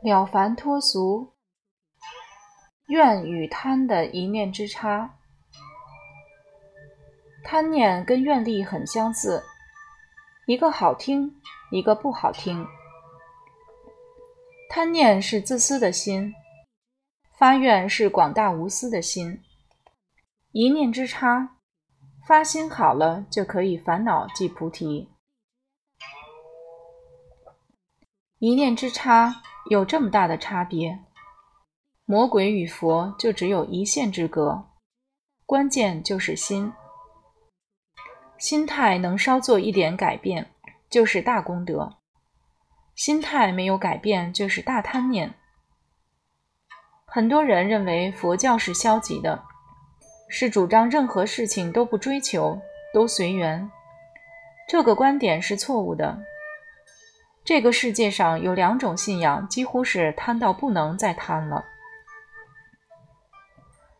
[0.00, 1.32] 了凡脱俗，
[2.86, 5.18] 怨与贪的一念之差。
[7.42, 9.42] 贪念跟愿力很相似，
[10.46, 11.40] 一个好听，
[11.72, 12.64] 一个不好听。
[14.70, 16.32] 贪念是自私的心，
[17.36, 19.42] 发愿是广大无私的心。
[20.52, 21.56] 一念之差，
[22.24, 25.10] 发心好了就可以烦恼即菩提。
[28.38, 29.42] 一念之差。
[29.68, 30.98] 有这么大的差别，
[32.06, 34.64] 魔鬼与佛就只有一线之隔，
[35.44, 36.72] 关键就是心。
[38.38, 40.50] 心态能稍做一点改变，
[40.88, 41.98] 就是大功德；
[42.94, 45.34] 心态没有改变，就是大贪念。
[47.04, 49.42] 很多人认为佛教是消极的，
[50.28, 52.58] 是主张任何事情都不追求，
[52.94, 53.70] 都随缘。
[54.66, 56.18] 这个观点是错误的。
[57.48, 61.64] 这个世界上有两种信仰，几乎是贪到不能再贪了。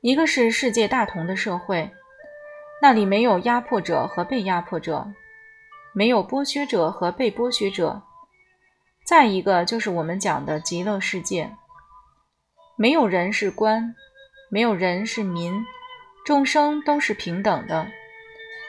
[0.00, 1.90] 一个是世界大同的社会，
[2.80, 5.12] 那里没有压迫者和被压迫者，
[5.92, 8.00] 没有剥削者和被剥削者。
[9.04, 11.50] 再一个就是我们讲的极乐世界，
[12.76, 13.92] 没有人是官，
[14.52, 15.52] 没有人是民，
[16.24, 17.88] 众生都是平等的，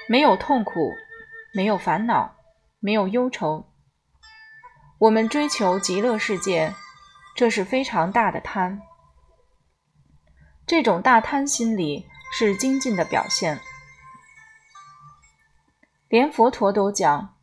[0.10, 0.92] 没有痛苦，
[1.54, 2.36] 没有烦恼，
[2.80, 3.64] 没有忧愁。
[5.04, 6.74] 我们追求极乐世界，
[7.36, 8.82] 这是非常大的贪。
[10.66, 13.60] 这种大贪心理是精进的表现。
[16.08, 17.36] 连佛陀都讲，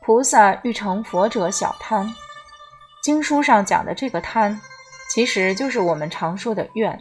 [0.00, 2.10] 菩萨欲成佛者小贪。
[3.02, 4.58] 经书上讲的这个贪，
[5.10, 6.98] 其实就是我们常说的愿，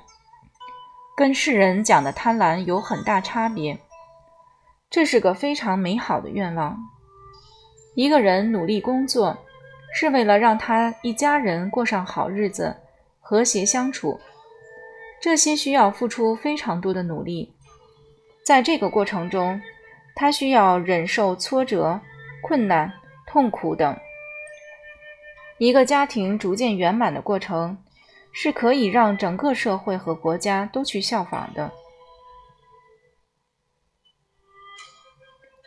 [1.16, 3.80] 跟世人讲的贪婪有很大差别。
[4.90, 6.78] 这是个非常美好的愿望。
[7.96, 9.38] 一个人努力工作。
[9.98, 12.76] 是为了让他一家人过上好日子，
[13.22, 14.20] 和谐相处，
[15.22, 17.50] 这些需要付出非常多的努力。
[18.44, 19.60] 在这个过程中，
[20.14, 21.98] 他需要忍受挫折、
[22.44, 22.92] 困难、
[23.26, 23.98] 痛苦等。
[25.60, 27.78] 一个家庭逐渐圆满的过程，
[28.34, 31.72] 是可以让整个社会和国家都去效仿的。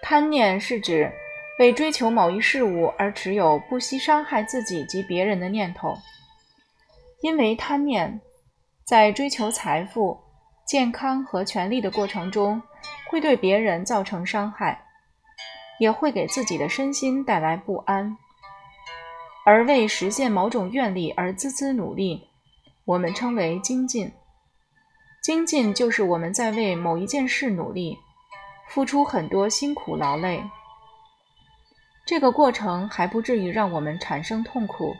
[0.03, 1.11] 贪念是指。
[1.59, 5.99] 为追求某一事物而持有不惜伤害自己及别人的念头，
[7.21, 8.21] 因为贪念
[8.85, 10.21] 在追求财富、
[10.65, 12.63] 健康和权力的过程中，
[13.11, 14.85] 会对别人造成伤害，
[15.81, 18.17] 也会给自己的身心带来不安。
[19.45, 22.29] 而为实现某种愿力而孜孜努力，
[22.85, 24.13] 我们称为精进。
[25.25, 27.99] 精进就是我们在为某一件事努力，
[28.69, 30.41] 付出很多辛苦劳累。
[32.09, 34.97] 这个过程还不至于让我们产生痛苦，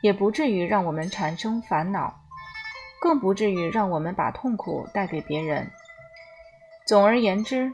[0.00, 2.20] 也不至于让我们产生烦恼，
[3.00, 5.68] 更不至于让我们把痛苦带给别人。
[6.86, 7.72] 总而言之，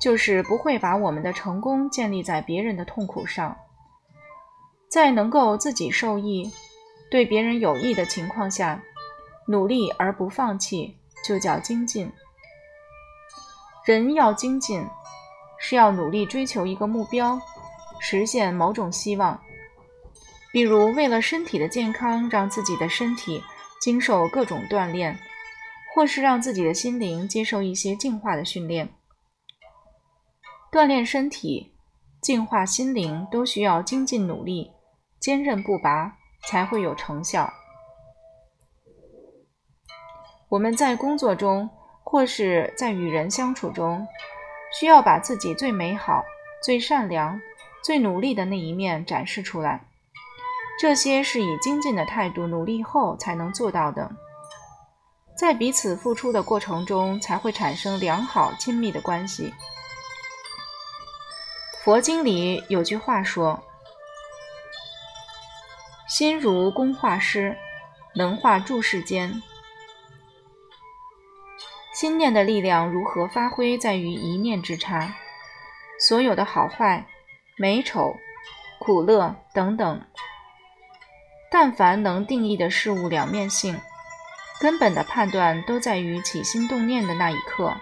[0.00, 3.54] 就是不会把我们的成功建立在别人的痛苦上。
[4.88, 6.50] 在能够自己受益、
[7.10, 8.82] 对别人有益的情况下，
[9.46, 12.10] 努力而不放弃，就叫精进。
[13.84, 14.86] 人要精进，
[15.58, 17.38] 是要努力追求一个目标。
[18.00, 19.40] 实现某种希望，
[20.52, 23.42] 比如为了身体的健康，让自己的身体
[23.80, 25.16] 经受各种锻炼，
[25.94, 28.88] 或是让自己的心灵接受一些净化的训练。
[30.72, 31.74] 锻炼身体、
[32.22, 34.70] 净化心灵都需要精进努力、
[35.20, 36.16] 坚韧不拔，
[36.48, 37.52] 才会有成效。
[40.48, 41.68] 我们在工作中
[42.02, 44.06] 或是在与人相处中，
[44.72, 46.24] 需要把自己最美好、
[46.64, 47.40] 最善良。
[47.82, 49.86] 最努力的那一面展示出来，
[50.80, 54.10] 这些是以精进的态度努力后才能做到的。
[55.36, 59.54] 在彼此付出的过程中，才会产生良好亲密的关系。
[61.82, 63.58] 佛经里有句话说
[66.06, 67.56] ：“心如工画师，
[68.14, 69.42] 能画诸世间。”
[71.94, 75.14] 心念的力量如何发挥，在于一念之差。
[75.98, 77.06] 所有的好坏。
[77.60, 78.16] 美丑、
[78.78, 80.00] 苦乐等等，
[81.50, 83.78] 但凡能定义的事物两面性，
[84.62, 87.76] 根本的判断都在于起心动念的那一刻。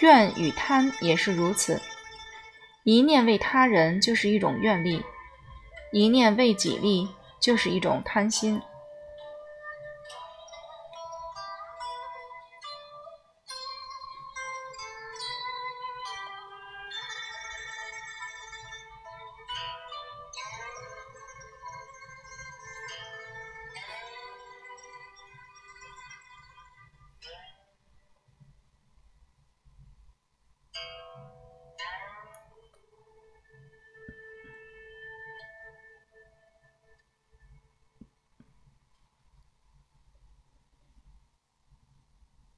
[0.00, 1.78] 怨与贪也是如此，
[2.84, 5.04] 一念为他人就是一种愿力，
[5.92, 7.06] 一念为己利
[7.38, 8.62] 就是一种贪心。